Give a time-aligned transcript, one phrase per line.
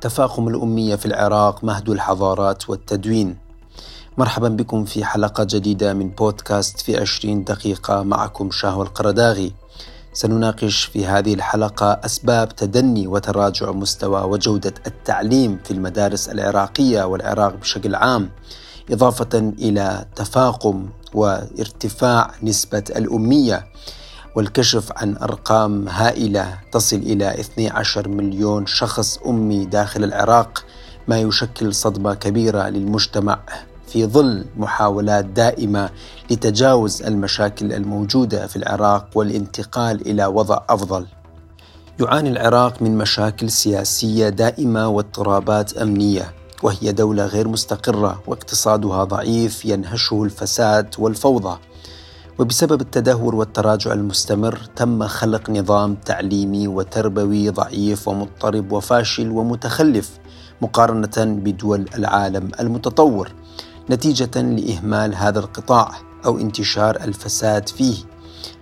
[0.00, 3.36] تفاقم الأمية في العراق مهد الحضارات والتدوين.
[4.18, 9.52] مرحبا بكم في حلقة جديدة من بودكاست في عشرين دقيقة معكم شاهو القرداغي.
[10.12, 17.94] سنناقش في هذه الحلقة أسباب تدني وتراجع مستوى وجودة التعليم في المدارس العراقية والعراق بشكل
[17.94, 18.30] عام
[18.90, 23.66] إضافة إلى تفاقم وارتفاع نسبة الأمية
[24.34, 30.64] والكشف عن أرقام هائلة تصل إلى 12 مليون شخص أمي داخل العراق
[31.08, 33.38] ما يشكل صدمة كبيرة للمجتمع
[33.86, 35.90] في ظل محاولات دائمة
[36.30, 41.06] لتجاوز المشاكل الموجودة في العراق والانتقال إلى وضع أفضل.
[42.00, 50.24] يعاني العراق من مشاكل سياسية دائمة واضطرابات أمنية وهي دولة غير مستقرة واقتصادها ضعيف ينهشه
[50.24, 51.58] الفساد والفوضى.
[52.38, 60.10] وبسبب التدهور والتراجع المستمر تم خلق نظام تعليمي وتربوي ضعيف ومضطرب وفاشل ومتخلف
[60.62, 63.32] مقارنة بدول العالم المتطور
[63.90, 65.90] نتيجة لإهمال هذا القطاع
[66.26, 67.96] أو انتشار الفساد فيه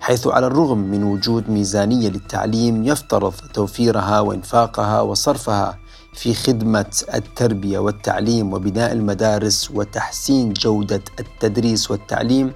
[0.01, 5.79] حيث على الرغم من وجود ميزانية للتعليم يفترض توفيرها وإنفاقها وصرفها
[6.15, 12.53] في خدمة التربية والتعليم وبناء المدارس وتحسين جودة التدريس والتعليم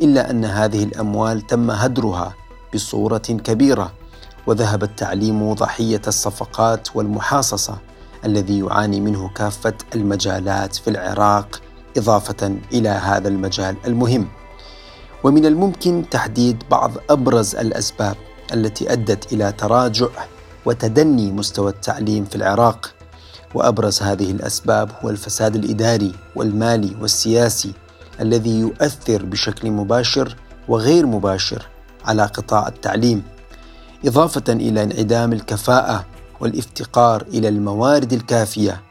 [0.00, 2.34] إلا أن هذه الأموال تم هدرها
[2.74, 3.92] بصورة كبيرة
[4.46, 7.78] وذهب التعليم ضحية الصفقات والمحاصصة
[8.24, 11.60] الذي يعاني منه كافة المجالات في العراق
[11.96, 14.28] إضافة إلى هذا المجال المهم.
[15.24, 18.16] ومن الممكن تحديد بعض أبرز الأسباب
[18.54, 20.08] التي أدت إلى تراجع
[20.64, 22.94] وتدني مستوى التعليم في العراق.
[23.54, 27.72] وأبرز هذه الأسباب هو الفساد الإداري والمالي والسياسي
[28.20, 30.36] الذي يؤثر بشكل مباشر
[30.68, 31.66] وغير مباشر
[32.04, 33.22] على قطاع التعليم
[34.04, 36.04] إضافة إلى انعدام الكفاءة
[36.40, 38.82] والافتقار إلى الموارد الكافية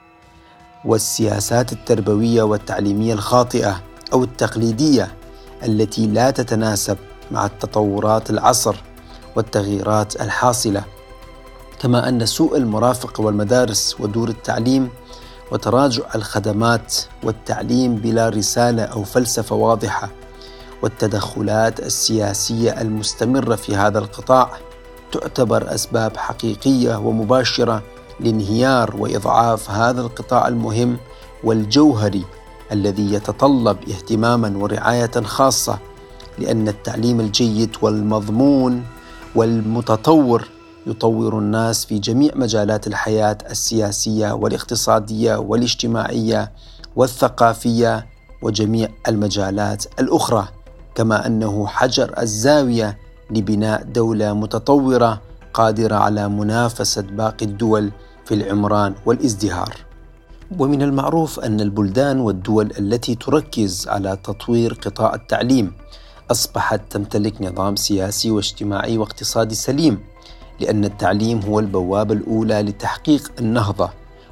[0.86, 3.82] والسياسات التربوية والتعليمية الخاطئة
[4.14, 5.12] أو التقليدية
[5.64, 6.98] التي لا تتناسب
[7.32, 8.76] مع التطورات العصر
[9.36, 10.84] والتغييرات الحاصلة
[11.82, 14.90] كما أن سوء المرافق والمدارس ودور التعليم
[15.52, 20.10] وتراجع الخدمات والتعليم بلا رسالة أو فلسفة واضحة
[20.82, 24.50] والتدخلات السياسية المستمرة في هذا القطاع
[25.12, 27.84] تعتبر أسباب حقيقية ومباشرة
[28.20, 30.98] لانهيار وإضعاف هذا القطاع المهم
[31.44, 32.26] والجوهري
[32.72, 35.80] الذي يتطلب اهتماما ورعاية خاصة
[36.38, 38.84] لأن التعليم الجيد والمضمون
[39.36, 40.48] والمتطور
[40.88, 46.52] يطور الناس في جميع مجالات الحياة السياسية والاقتصادية والاجتماعية
[46.96, 48.08] والثقافية
[48.42, 50.48] وجميع المجالات الأخرى
[50.96, 52.98] كما أنه حجر الزاوية
[53.32, 55.22] لبناء دولة متطورة
[55.54, 57.92] قادرة على منافسة باقي الدول
[58.26, 59.76] في العمران والازدهار.
[60.60, 65.74] ومن المعروف أن البلدان والدول التي تركز على تطوير قطاع التعليم
[66.32, 70.00] أصبحت تمتلك نظام سياسي واجتماعي واقتصادي سليم
[70.60, 73.90] لأن التعليم هو البوابة الأولى لتحقيق النهضة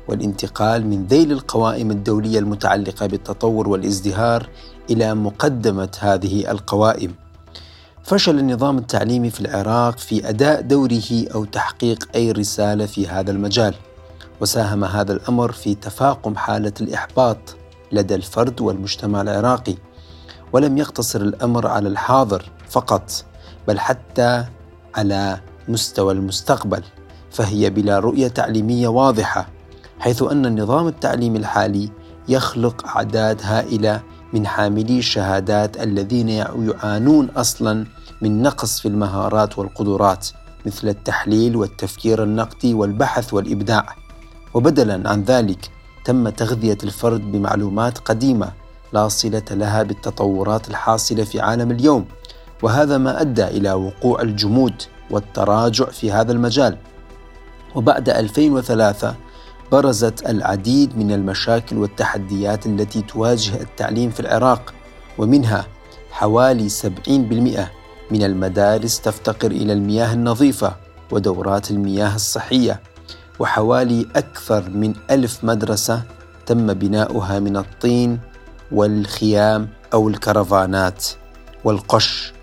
[0.07, 4.49] والانتقال من ذيل القوائم الدولية المتعلقة بالتطور والازدهار
[4.89, 7.15] إلى مقدمة هذه القوائم.
[8.03, 13.75] فشل النظام التعليمي في العراق في أداء دوره أو تحقيق أي رسالة في هذا المجال،
[14.41, 17.37] وساهم هذا الأمر في تفاقم حالة الإحباط
[17.91, 19.75] لدى الفرد والمجتمع العراقي،
[20.53, 23.25] ولم يقتصر الأمر على الحاضر فقط،
[23.67, 24.45] بل حتى
[24.95, 26.83] على مستوى المستقبل
[27.31, 29.47] فهي بلا رؤية تعليمية واضحة
[29.99, 31.89] حيث أن النظام التعليمي الحالي
[32.27, 34.01] يخلق اعداد هائله
[34.33, 37.85] من حاملي الشهادات الذين يعانون أصلا
[38.21, 40.27] من نقص في المهارات والقدرات
[40.65, 43.95] مثل التحليل والتفكير النقدي والبحث والإبداع.
[44.53, 45.71] وبدلا عن ذلك
[46.05, 48.51] تم تغذية الفرد بمعلومات قديمة
[48.93, 52.05] لا صلة لها بالتطورات الحاصلة في عالم اليوم
[52.63, 54.73] وهذا ما أدى إلى وقوع الجمود
[55.11, 56.77] والتراجع في هذا المجال.
[57.75, 59.15] وبعد 2003
[59.71, 64.73] برزت العديد من المشاكل والتحديات التي تواجه التعليم في العراق
[65.17, 65.65] ومنها
[66.11, 66.79] حوالي 70%
[68.11, 70.75] من المدارس تفتقر إلى المياه النظيفة
[71.11, 72.81] ودورات المياه الصحية
[73.39, 76.01] وحوالي أكثر من ألف مدرسة
[76.45, 78.19] تم بناؤها من الطين
[78.71, 81.05] والخيام أو الكرفانات
[81.63, 82.33] والقش.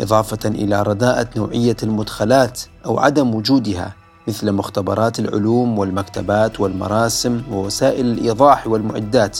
[0.00, 3.94] إضافة إلى رداءة نوعية المدخلات أو عدم وجودها
[4.28, 9.38] مثل مختبرات العلوم والمكتبات والمراسم ووسائل الإيضاح والمعدات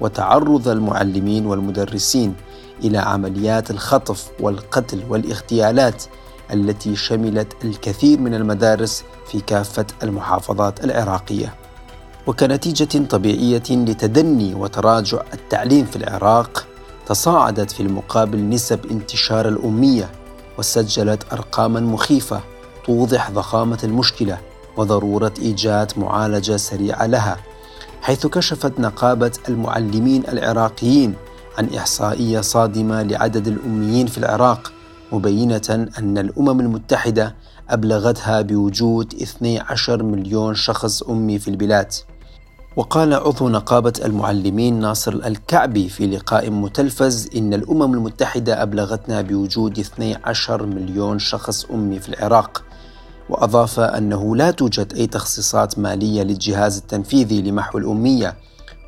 [0.00, 2.34] وتعرض المعلمين والمدرسين
[2.84, 6.04] إلى عمليات الخطف والقتل والاغتيالات
[6.52, 11.54] التي شملت الكثير من المدارس في كافة المحافظات العراقية.
[12.26, 16.66] وكنتيجة طبيعية لتدني وتراجع التعليم في العراق
[17.06, 20.10] تصاعدت في المقابل نسب انتشار الأمية
[20.58, 22.40] وسجلت أرقاما مخيفة
[22.86, 24.38] توضح ضخامة المشكلة
[24.76, 27.36] وضرورة إيجاد معالجة سريعة لها
[28.02, 31.14] حيث كشفت نقابة المعلمين العراقيين
[31.58, 34.72] عن إحصائية صادمة لعدد الأميين في العراق
[35.12, 37.34] مبينة أن الأمم المتحدة
[37.70, 41.92] أبلغتها بوجود 12 مليون شخص أمي في البلاد.
[42.76, 50.66] وقال عضو نقابة المعلمين ناصر الكعبي في لقاء متلفز إن الأمم المتحدة أبلغتنا بوجود 12
[50.66, 52.64] مليون شخص أمي في العراق
[53.30, 58.36] وأضاف أنه لا توجد أي تخصيصات مالية للجهاز التنفيذي لمحو الأمية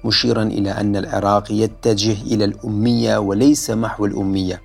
[0.04, 4.60] مشيرا إلى أن العراق يتجه إلى الأمية وليس محو الأمية.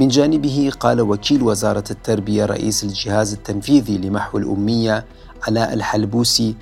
[0.00, 5.04] من جانبه قال وكيل وزارة التربية رئيس الجهاز التنفيذي لمحو الأمية
[5.42, 6.54] علاء الحلبوسي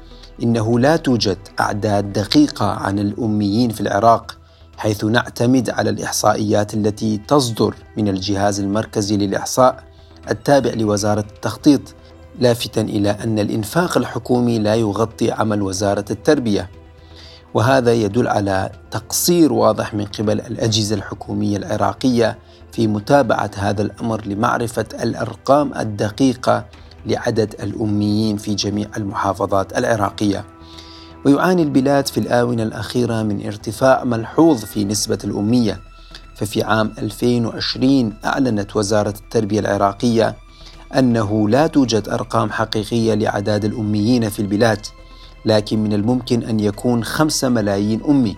[0.43, 4.39] إنه لا توجد أعداد دقيقة عن الأميين في العراق
[4.77, 9.85] حيث نعتمد على الإحصائيات التي تصدر من الجهاز المركزي للإحصاء
[10.31, 11.81] التابع لوزارة التخطيط
[12.41, 16.71] لافتا إلى أن الإنفاق الحكومي لا يغطي عمل وزارة التربية.
[17.55, 22.39] وهذا يدل على تقصير واضح من قبل الأجهزة الحكومية العراقية
[22.73, 26.65] في متابعة هذا الأمر لمعرفة الأرقام الدقيقة
[27.07, 30.45] لعدد الأميين في جميع المحافظات العراقية.
[31.25, 35.81] ويعاني البلاد في الآونة الأخيرة من ارتفاع ملحوظ في نسبة الأمية.
[36.35, 40.37] ففي عام 2020 أعلنت وزارة التربية العراقية
[40.99, 44.87] أنه لا توجد أرقام حقيقية لأعداد الأميين في البلاد
[45.45, 48.37] لكن من الممكن أن يكون خمسة ملايين أمي.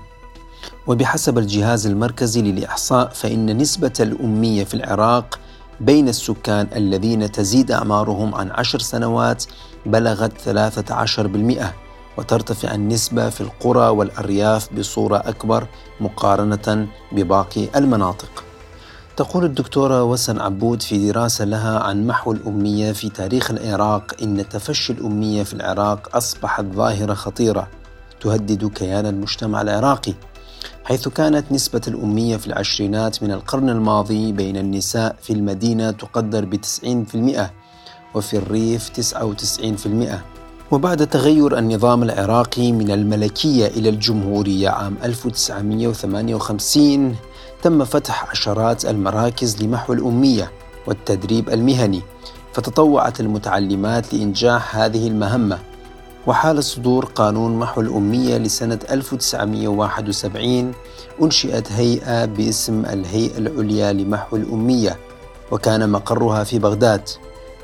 [0.86, 5.38] وبحسب الجهاز المركزي للإحصاء فإن نسبة الأمية في العراق
[5.80, 9.44] بين السكان الذين تزيد أعمارهم عن عشر سنوات
[9.86, 11.72] بلغت 13%
[12.18, 15.66] وترتفع النسبة في القرى والأرياف بصورة أكبر
[16.00, 18.44] مقارنة بباقي المناطق.
[19.16, 24.92] تقول الدكتورة وسن عبود في دراسة لها عن محو الأمية في تاريخ العراق إن تفشي
[24.92, 27.68] الأمية في العراق أصبحت ظاهرة خطيرة
[28.20, 30.14] تهدد كيان المجتمع العراقي.
[30.86, 36.56] حيث كانت نسبة الأمية في العشرينات من القرن الماضي بين النساء في المدينة تقدر ب
[36.56, 36.58] 90%
[38.14, 39.16] وفي الريف 99%
[40.70, 47.16] وبعد تغير النظام العراقي من الملكية إلى الجمهورية عام 1958
[47.62, 50.50] تم فتح عشرات المراكز لمحو الأمية
[50.86, 52.02] والتدريب المهني
[52.52, 55.58] فتطوعت المتعلمات لإنجاح هذه المهمة.
[56.26, 60.72] وحال صدور قانون محو الأمية لسنة 1971
[61.22, 64.96] أنشئت هيئة باسم الهيئة العليا لمحو الأمية
[65.50, 67.08] وكان مقرها في بغداد.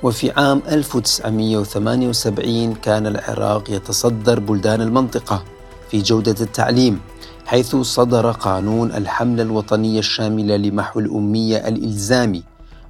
[0.02, 5.42] وفي عام 1978 كان العراق يتصدر بلدان المنطقة
[5.90, 7.00] في جودة التعليم
[7.46, 12.42] حيث صدر قانون الحملة الوطنية الشاملة لمحو الأمية الإلزامي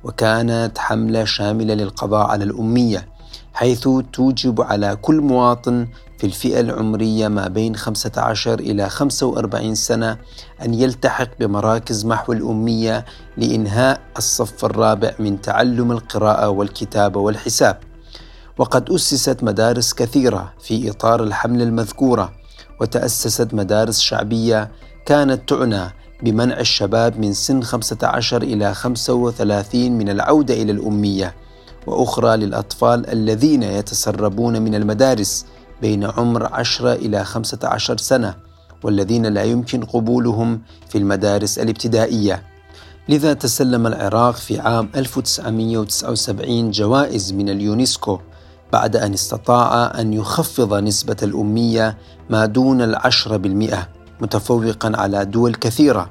[0.04, 3.08] وكانت حملة شاملة للقضاء على الأمية.
[3.54, 5.87] حيث توجب على كل مواطن
[6.19, 10.19] في الفئة العمرية ما بين 15 إلى 45 سنة
[10.64, 13.04] أن يلتحق بمراكز محو الأمية
[13.37, 17.78] لإنهاء الصف الرابع من تعلم القراءة والكتابة والحساب.
[18.58, 22.32] وقد أسست مدارس كثيرة في إطار الحملة المذكورة
[22.81, 24.70] وتأسست مدارس شعبية
[25.06, 31.34] كانت تعنى بمنع الشباب من سن 15 إلى 35 من العودة إلى الأمية
[31.86, 35.46] وأخرى للأطفال الذين يتسربون من المدارس
[35.82, 38.34] بين عمر 10 إلى 15 سنة
[38.82, 42.43] والذين لا يمكن قبولهم في المدارس الابتدائية.
[43.08, 48.19] لذا تسلم العراق في عام 1979 جوائز من اليونسكو
[48.72, 51.98] بعد أن استطاع أن يخفض نسبة الأمية
[52.31, 53.89] ما دون العشرة بالمئة
[54.20, 56.10] متفوقا على دول كثيرة.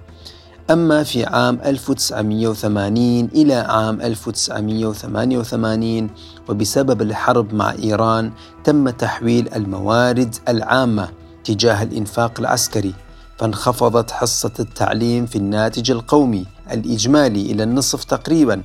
[0.71, 6.09] أما في عام 1980 إلى عام 1988
[6.49, 8.31] وبسبب الحرب مع إيران
[8.63, 11.09] تم تحويل الموارد العامة
[11.43, 12.93] تجاه الإنفاق العسكري
[13.37, 18.61] فانخفضت حصة التعليم في الناتج القومي الإجمالي إلى النصف تقريبا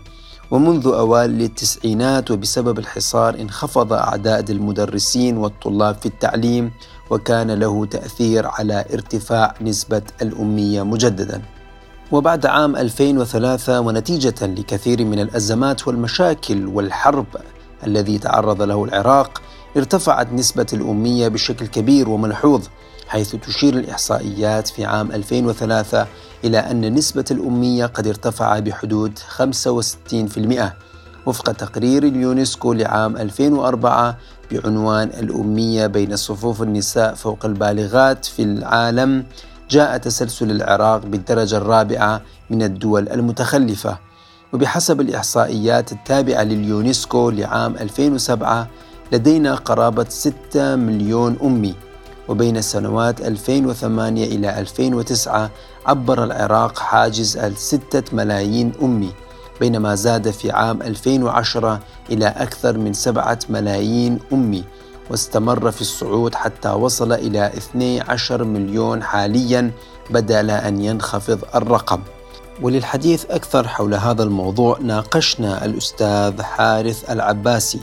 [0.50, 6.70] ومنذ أوائل التسعينات وبسبب الحصار انخفض أعداد المدرسين والطلاب في التعليم
[7.10, 11.55] وكان له تأثير على ارتفاع نسبة الأمية مجددا.
[12.12, 17.26] وبعد عام 2003 ونتيجة لكثير من الأزمات والمشاكل والحرب
[17.86, 19.42] الذي تعرض له العراق
[19.76, 22.66] ارتفعت نسبة الأمية بشكل كبير وملحوظ
[23.08, 26.06] حيث تشير الإحصائيات في عام 2003
[26.44, 30.62] إلى أن نسبة الأمية قد ارتفع بحدود 65%
[31.26, 34.18] وفق تقرير اليونسكو لعام 2004
[34.52, 39.24] بعنوان الأمية بين صفوف النساء فوق البالغات في العالم
[39.70, 42.20] جاء تسلسل العراق بالدرجة الرابعة
[42.50, 43.98] من الدول المتخلفة.
[44.52, 48.68] وبحسب الإحصائيات التابعة لليونسكو لعام 2007
[49.12, 51.74] لدينا قرابة 6 مليون أمي.
[52.28, 55.50] وبين السنوات 2008 إلى 2009
[55.86, 59.12] عبر العراق حاجز الستة ملايين أمي.
[59.60, 61.80] بينما زاد في عام 2010
[62.10, 64.64] إلى أكثر من سبعة ملايين أمي.
[65.10, 69.70] واستمر في الصعود حتى وصل إلى 12 مليون حاليا
[70.10, 72.00] بدل أن ينخفض الرقم.
[72.62, 77.80] وللحديث أكثر حول هذا الموضوع ناقشنا الأستاذ حارث العباسي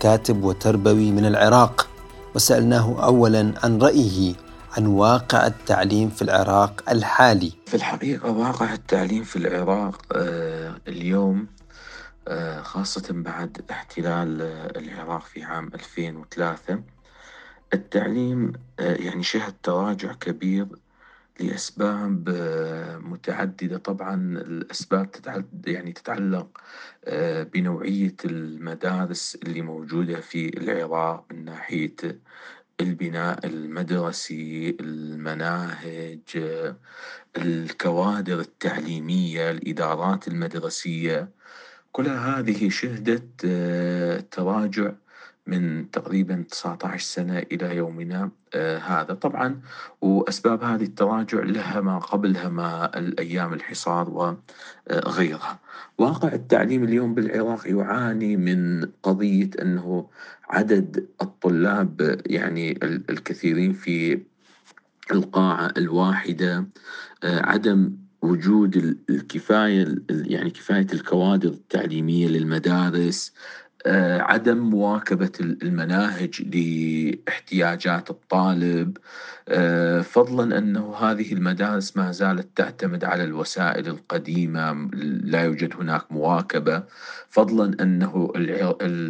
[0.00, 1.86] كاتب وتربوي من العراق
[2.34, 4.34] وسألناه أولا عن رأيه
[4.76, 7.52] عن واقع التعليم في العراق الحالي.
[7.66, 11.46] في الحقيقة واقع التعليم في العراق آه، اليوم
[12.62, 14.42] خاصة بعد احتلال
[14.76, 16.82] العراق في عام 2003
[17.74, 20.66] التعليم آه، يعني شهد تراجع كبير
[21.40, 22.28] لأسباب
[23.02, 23.78] متعددة.
[23.78, 25.10] طبعا الأسباب
[25.66, 26.60] يعني تتعلق
[27.54, 31.96] بنوعية المدارس اللي موجودة في العراق من ناحية
[32.80, 36.20] البناء المدرسي المناهج
[37.36, 41.28] الكوادر التعليمية الإدارات المدرسية.
[41.92, 44.92] كل هذه شهدت آه، تراجع
[45.46, 49.14] من تقريبا 19 سنة إلى يومنا آه، هذا.
[49.14, 49.60] طبعا
[50.00, 55.58] وأسباب هذه التراجع لها ما قبلها ما الأيام الحصار وغيرها
[55.98, 60.08] واقع التعليم اليوم بالعراق يعاني من قضية أنه
[60.50, 64.22] عدد الطلاب يعني الكثيرين في
[65.10, 66.66] القاعة الواحدة
[67.24, 67.92] آه، عدم
[68.22, 68.76] وجود
[69.10, 73.32] الكفاية يعني كفاية الكوادر التعليمية للمدارس
[73.86, 78.96] آه، عدم مواكبة المناهج لاحتياجات الطالب
[79.48, 84.90] آه، فضلا أنه هذه المدارس ما زالت تعتمد على الوسائل القديمة
[85.22, 86.84] لا يوجد هناك مواكبة
[87.28, 88.32] فضلا أنه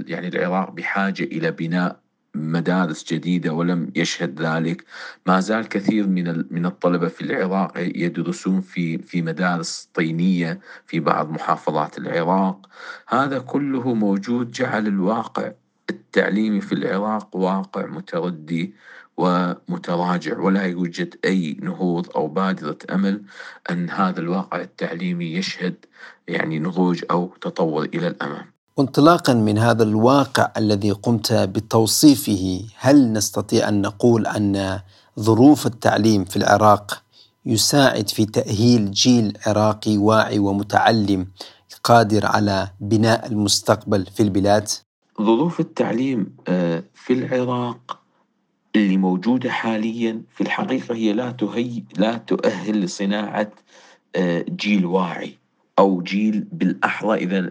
[0.07, 2.01] يعني العراق بحاجة إلى بناء
[2.35, 4.85] مدارس جديدة ولم يشهد ذلك.
[5.27, 11.31] ما زال كثير من من الطلبة في العراق يدرسون في في مدارس طينية في بعض
[11.31, 12.69] محافظات العراق.
[13.09, 15.53] هذا كله موجود جعل الواقع
[15.91, 18.75] التعليمي في العراق واقع متردي
[19.17, 23.25] ومتراجع ولا يوجد أي نهوض أو بادرة أمل
[23.71, 25.85] أن هذا الواقع التعليمي يشهد
[26.29, 28.60] يعني نضوج أو تطور إلى الأمام.
[28.81, 34.81] وانطلاقا من هذا الواقع الذي قمت بتوصيفه هل نستطيع أن نقول أن
[35.19, 37.03] ظروف التعليم في العراق
[37.47, 41.27] يساعد في تأهيل جيل عراقي واعي ومتعلم
[41.85, 44.69] قادر على بناء المستقبل في البلاد؟
[45.23, 48.01] ظروف التعليم آه، في العراق
[48.77, 53.51] اللي موجودة حاليا في الحقيقة هي لا تهي لا تؤهل لصناعة
[54.17, 55.39] آه، جيل واعي
[55.79, 57.51] أو جيل بالأحرى إذا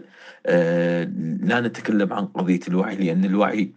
[1.42, 3.72] لا نتكلم عن قضية الوعي لأن الوعي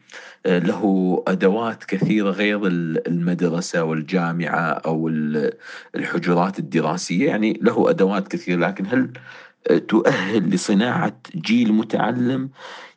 [0.45, 5.07] آه، له أدوات كثيرة غير المدرسة والجامعة أو
[5.95, 8.67] الحجرات الدراسية يعني له أدوات كثيرة.
[8.67, 9.09] لكن هل
[9.87, 12.49] تؤهل لصناعة جيل متعلم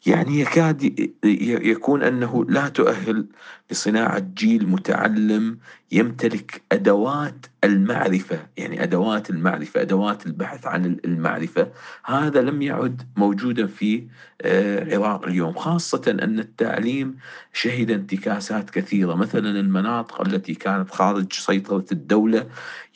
[0.06, 3.26] يعني يكاد يكون أنه لا تؤهل
[3.70, 5.58] لصناعة جيل متعلم
[5.92, 11.72] يمتلك أدوات المعرفة يعني أدوات المعرفة أدوات البحث عن المعرفة.
[12.04, 14.06] هذا لم يعد موجودا في
[14.42, 17.16] آه، عراق اليوم خاصة أن التعليم
[17.52, 19.14] شهد انتكاسات كثيرة.
[19.14, 22.46] مثلا المناطق التي كانت خارج سيطرة الدولة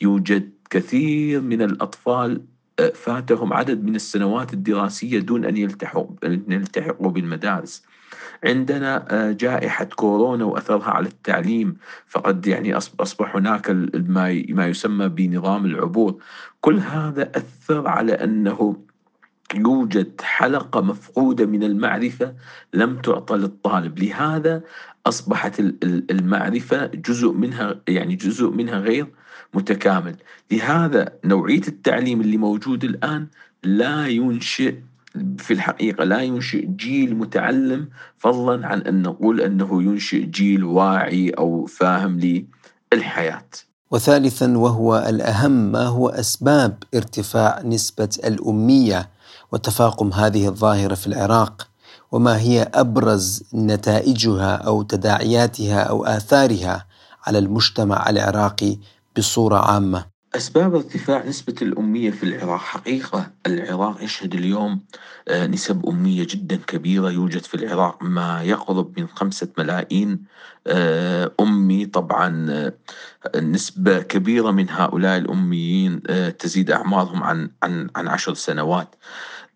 [0.01, 2.41] يوجد كثير من الأطفال
[2.89, 7.83] فاتهم عدد من السنوات الدراسية دون أن يلتحقوا يلتحقوا بالمدارس.
[8.43, 11.77] عندنا آه، جائحة كورونا وأثرها على التعليم.
[12.07, 13.69] فقد يعني أصبح هناك
[14.49, 16.23] ما يسمى بنظام العبور.
[16.61, 18.77] كل هذا أثر على أنه
[19.55, 22.33] يوجد حلقة مفقودة من المعرفة
[22.73, 23.99] لم تعطى للطالب.
[23.99, 24.63] لهذا
[25.05, 25.59] أصبحت
[26.11, 29.07] المعرفة جزء منها يعني جزء منها غير
[29.53, 30.15] متكامل.
[30.51, 33.27] لهذا نوعية التعليم اللي موجود الآن
[33.63, 34.75] لا ينشئ
[35.37, 41.65] في الحقيقة لا ينشئ جيل متعلم فضلا عن أن نقول أنه ينشئ جيل واعي أو
[41.65, 42.43] فاهم
[42.93, 43.49] للحياة.
[43.91, 49.09] وثالثا وهو الأهم ما هو أسباب ارتفاع نسبة الأمية
[49.51, 51.67] وتفاقم هذه الظاهرة في العراق؟
[52.11, 56.85] وما هي أبرز نتائجها أو تداعياتها أو آثارها
[57.27, 58.77] على المجتمع العراقي
[59.17, 60.05] بصورة عامة.
[60.35, 63.31] أسباب ارتفاع نسبة الأمية في العراق حقيقة.
[63.47, 64.79] العراق يشهد اليوم
[65.27, 67.09] آه، نسب أمية جدا كبيرة.
[67.11, 70.23] يوجد في العراق ما يقرب من خمسة ملايين
[70.67, 71.85] آه، أمي.
[71.85, 72.73] طبعا آه،
[73.39, 76.01] نسبة كبيرة من هؤلاء الأميين
[76.39, 78.95] تزيد أعمارهم عن عن عن عشر سنوات.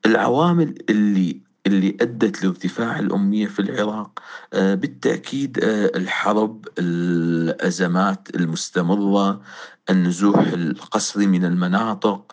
[0.05, 4.19] العوامل اللي اللي أدت لارتفاع الأمية في العراق
[4.53, 5.59] بالتأكيد
[5.95, 9.41] الحرب الأزمات المستمرة
[9.89, 12.31] النزوح القسري من المناطق.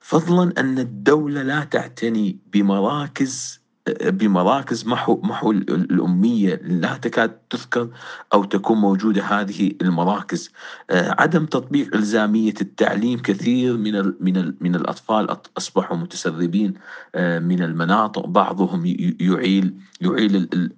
[0.00, 7.88] فضلا أن الدولة لا تعتني بمراكز بمراكز محو محو الأمية لا تكاد تذكر
[8.34, 10.50] أو تكون موجودة هذه المراكز.
[10.90, 16.74] عدم تطبيق إلزامية التعليم كثير من ال من ال من الأطفال أصبحوا متسربين
[17.18, 18.26] من المناطق.
[18.26, 18.86] بعضهم
[19.20, 20.70] يعيل يعيل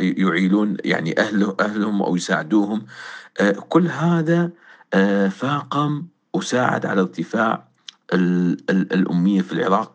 [0.00, 2.86] يعيلون يعني أهله أهلهم أو يساعدوهم.
[3.68, 4.50] كل هذا
[4.94, 7.67] آه، فاقم وساعد على ارتفاع
[8.12, 9.94] الأمية في العراق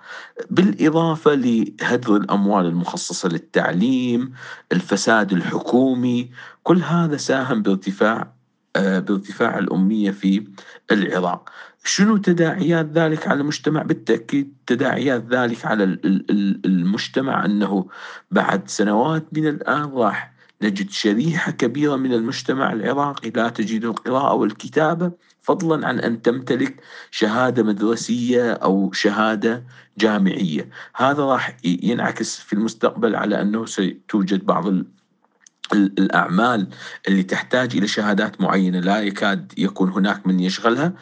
[0.50, 4.34] بالإضافة لهدر الأموال المخصصة للتعليم
[4.72, 6.32] الفساد الحكومي
[6.63, 8.34] كل هذا ساهم بارتفاع
[8.75, 10.48] آه، بارتفاع الأمية في
[10.91, 11.50] العراق.
[11.84, 15.84] شنو تداعيات ذلك على المجتمع؟ بالتأكيد تداعيات ذلك على
[16.65, 17.88] المجتمع أنه
[18.32, 20.33] بعد سنوات من الآن راح
[20.63, 27.63] نجد شريحة كبيرة من المجتمع العراقي لا تجيد القراءة والكتابة فضلا عن أن تمتلك شهادة
[27.63, 29.63] مدرسية أو شهادة
[29.98, 30.70] جامعية.
[30.96, 34.65] هذا راح ينعكس في المستقبل على أنه ستوجد بعض
[35.74, 36.67] الأعمال
[37.08, 40.93] اللي تحتاج إلى شهادات معينة لا يكاد يكون هناك من يشغلها.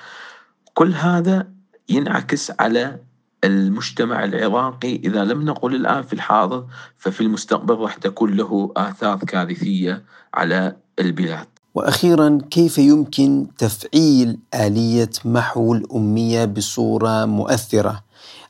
[0.73, 1.51] كل هذا
[1.89, 2.99] ينعكس على
[3.43, 6.65] المجتمع العراقي إذا لم نقل الآن في الحاضر
[6.97, 11.47] ففي المستقبل راح تكون له آثار كارثية على البلاد.
[11.75, 18.03] وأخيرا كيف يمكن تفعيل آلية محو الأمية بصورة مؤثرة؟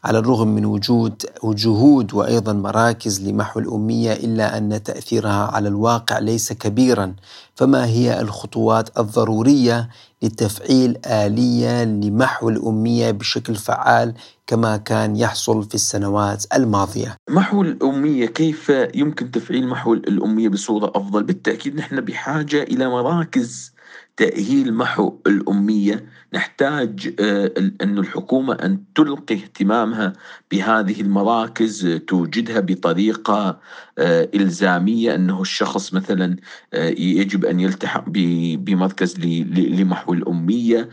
[0.03, 6.53] على الرغم من وجود جهود وأيضا مراكز لمحو الأمية إلا أن تأثيرها على الواقع ليس
[6.53, 7.15] كبيرا
[7.55, 9.89] فما هي الخطوات الضرورية
[10.21, 14.13] لتفعيل آلية لمحو الأمية بشكل فعال
[14.47, 17.15] كما كان يحصل في السنوات الماضية.
[17.29, 23.73] محو الأمية كيف يمكن تفعيل محو الأمية بصورة أفضل؟ بالتأكيد نحن بحاجة إلى مراكز
[24.17, 30.13] تأهيل محو الأمية نحتاج آه، أن الحكومة أن تلقي اهتمامها
[30.51, 33.59] بهذه المراكز توجدها بطريقة
[33.97, 36.35] آه، إلزامية أنه الشخص مثلا
[36.73, 40.89] آه، يجب أن يلتحق بمركز لمحو الأمية.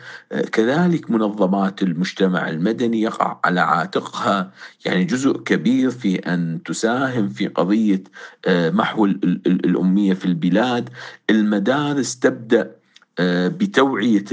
[0.52, 4.52] كذلك منظمات المجتمع المدني يقع على عاتقها.
[4.84, 8.02] يعني جزء كبير في أن تساهم في قضية
[8.48, 9.04] محو
[9.46, 10.90] الأمية في البلاد.
[11.30, 12.77] المدارس تبدأ
[13.18, 14.24] آه، بتوعية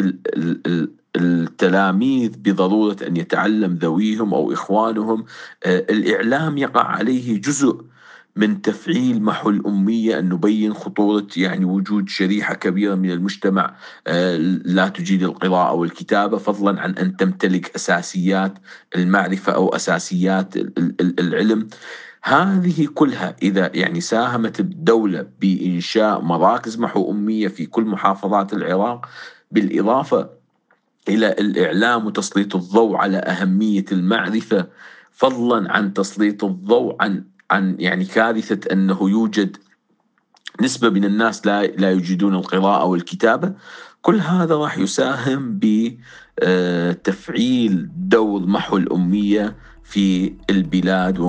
[1.15, 5.25] التلاميذ بضرورة أن يتعلم ذويهم أو إخوانهم.
[5.65, 7.81] آه، الإعلام يقع عليه جزء
[8.35, 13.75] من تفعيل محو الأمية أن نبين خطورة يعني وجود شريحة كبيرة من المجتمع.
[14.07, 18.53] آه، لا تجيد القراءة والكتابة فضلا عن أن تمتلك أساسيات
[18.95, 20.53] المعرفة أو أساسيات
[21.19, 21.67] العلم.
[22.27, 29.05] هذه كلها إذا يعني ساهمت الدولة بإنشاء مراكز محو أمية في كل محافظات العراق
[29.51, 30.29] بالإضافة
[31.09, 34.67] إلى الإعلام وتسليط الضوء على أهمية المعرفة
[35.11, 39.57] فضلا عن تسليط الضوء عن عن يعني كارثة أنه يوجد
[40.61, 43.53] نسبة من الناس لا لا يجيدون القراءة والكتابة
[44.01, 45.59] كل هذا راح يساهم
[46.41, 51.19] بتفعيل دور محو الأمية في البلاد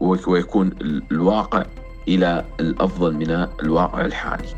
[0.00, 0.70] ويكون
[1.12, 1.64] الواقع
[2.08, 4.48] إلى الأفضل من الواقع الحالي.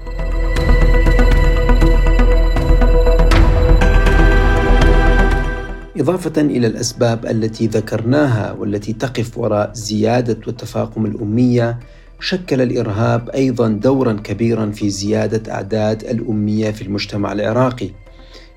[5.97, 11.79] إضافة إلى الأسباب التي ذكرناها والتي تقف وراء زيادة وتفاقم الأمية
[12.21, 17.91] شكل الإرهاب أيضا دورا كبيرا في زيادة أعداد الأمية في المجتمع العراقي.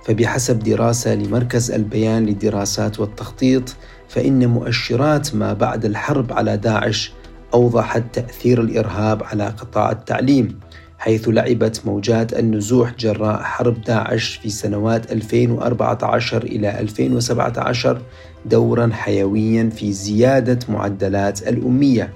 [0.06, 3.76] فبحسب دراسة لمركز البيان للدراسات والتخطيط
[4.10, 7.14] فإن مؤشرات ما بعد الحرب على داعش
[7.54, 10.60] أوضحت تأثير الإرهاب على قطاع التعليم
[10.98, 18.02] حيث لعبت موجات النزوح جراء حرب داعش في سنوات 2014 إلى 2017
[18.46, 22.14] دورا حيويا في زيادة معدلات الأمية.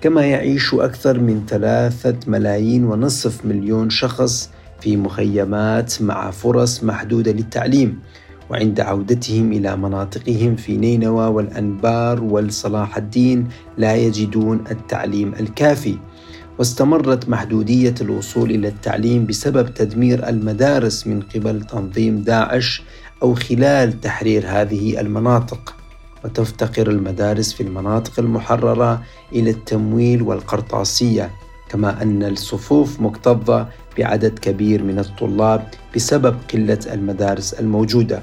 [0.00, 4.50] كما يعيش أكثر من ثلاثة ملايين ونصف مليون شخص
[4.82, 7.98] في مخيمات مع فرص محدودة للتعليم
[8.50, 15.98] وعند عودتهم إلى مناطقهم في نينوى والأنبار والصلاح الدين لا يجدون التعليم الكافي.
[16.58, 22.82] واستمرت محدودية الوصول إلى التعليم بسبب تدمير المدارس من قبل تنظيم داعش
[23.22, 25.76] أو خلال تحرير هذه المناطق.
[26.24, 31.30] وتفتقر المدارس في المناطق المحررة إلى التمويل والقرطاسية
[31.68, 38.22] كما أن الصفوف مكتظة بعدد كبير من الطلاب بسبب قلة المدارس الموجودة.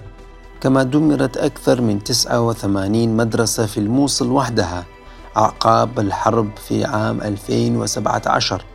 [0.62, 4.86] كما دمرت أكثر من 89 مدرسة في الموصل وحدها
[5.38, 8.66] أعقاب الحرب في عام 2017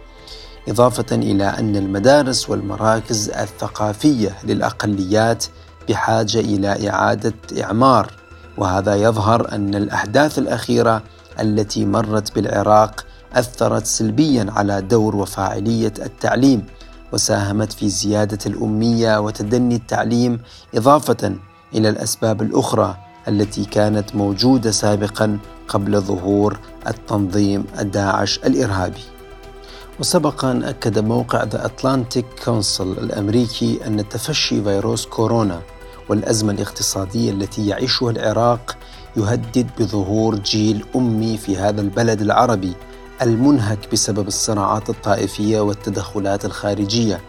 [0.69, 5.45] إضافة إلى أن المدارس والمراكز الثقافية للأقليات
[5.89, 8.11] بحاجة إلى إعادة إعمار
[8.57, 11.03] وهذا يظهر أن الأحداث الأخيرة
[11.41, 16.67] التي مرت بالعراق أثرت سلبيا على دور وفاعلية التعليم.
[17.15, 20.41] وساهمت في زيادة الأمية وتدني التعليم
[20.75, 21.37] إضافة
[21.75, 22.97] إلى الأسباب الأخرى
[23.29, 29.05] التي كانت موجودة سابقا قبل ظهور التنظيم الداعش الإرهابي.
[30.01, 35.63] وسبق أن أكد موقع The Atlantic Council الأمريكي أن تفشي فيروس كورونا
[36.09, 38.77] والأزمة الاقتصادية التي يعيشها العراق
[39.17, 42.73] يهدد بظهور جيل أمي في هذا البلد العربي
[43.23, 47.21] المنهك بسبب الصراعات الطائفية والتدخلات الخارجية.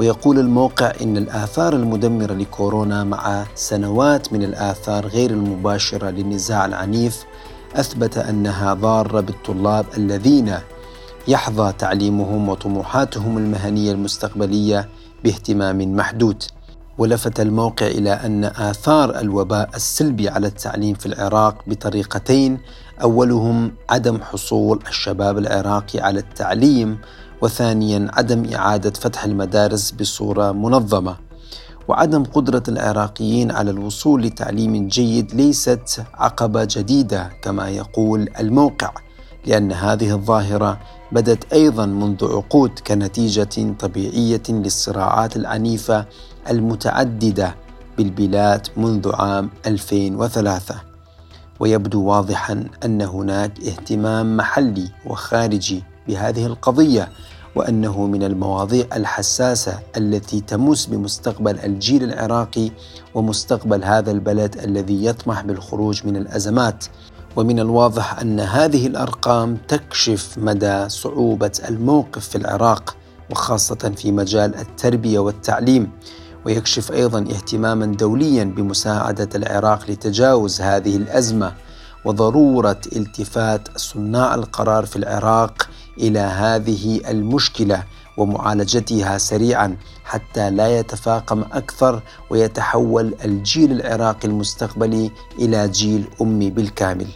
[0.00, 7.24] ويقول الموقع إن الآثار المدمرة لكورونا مع سنوات من الآثار غير المباشرة للنزاع العنيف
[7.74, 10.54] أثبت أنها ضارة بالطلاب الذين
[11.28, 14.88] يحظى تعليمهم وطموحاتهم المهنية المستقبلية
[15.24, 16.42] باهتمام محدود.
[16.98, 22.58] ولفت الموقع إلى أن آثار الوباء السلبي على التعليم في العراق بطريقتين
[23.02, 26.98] أولهم عدم حصول الشباب العراقي على التعليم
[27.42, 31.16] وثانيا عدم إعادة فتح المدارس بصورة منظمة.
[31.88, 38.90] وعدم قدرة العراقيين على الوصول لتعليم جيد ليست عقبة جديدة كما يقول الموقع
[39.46, 40.80] لأن هذه الظاهرة
[41.12, 46.06] بدت أيضا منذ عقود كنتيجة طبيعية للصراعات العنيفة
[46.50, 47.54] المتعددة
[47.98, 50.74] بالبلاد منذ عام 2003
[51.60, 57.08] ويبدو واضحا أن هناك اهتمام محلي وخارجي بهذه القضية
[57.54, 62.70] وأنه من المواضيع الحساسة التي تمس بمستقبل الجيل العراقي
[63.14, 66.84] ومستقبل هذا البلد الذي يطمح بالخروج من الأزمات.
[67.36, 72.96] ومن الواضح أن هذه الأرقام تكشف مدى صعوبة الموقف في العراق
[73.30, 75.90] وخاصة في مجال التربية والتعليم.
[76.46, 81.52] ويكشف أيضا اهتماما دوليا بمساعدة العراق لتجاوز هذه الأزمة
[82.04, 87.82] وضرورة التفات صناع القرار في العراق إلى هذه المشكلة
[88.16, 97.06] ومعالجتها سريعا حتى لا يتفاقم أكثر ويتحول الجيل العراقي المستقبلي إلى جيل أمي بالكامل.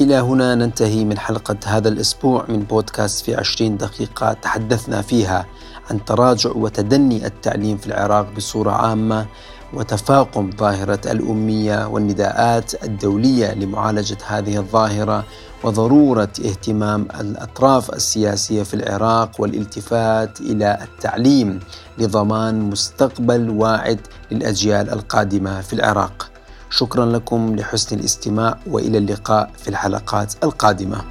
[0.00, 5.46] إلى هنا ننتهي من حلقة هذا الأسبوع من بودكاست في عشرين دقيقة تحدثنا فيها
[5.90, 9.26] عن تراجع وتدني التعليم في العراق بصورة عامة
[9.74, 15.24] وتفاقم ظاهرة الأمية والنداءات الدولية لمعالجة هذه الظاهرة
[15.64, 21.60] وضرورة اهتمام الأطراف السياسية في العراق والالتفات إلى التعليم
[21.98, 26.30] لضمان مستقبل واعد للأجيال القادمة في العراق.
[26.70, 31.04] شكرا لكم لحسن الاستماع وإلى اللقاء في الحلقات القادمة